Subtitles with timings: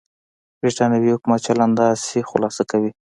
[0.59, 2.91] برېټانوي حکومت چلند داسې خلاصه کوي.